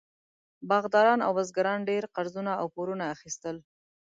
[0.69, 3.57] باغداران او بزګرانو ډېر قرضونه او پورونه اخیستل.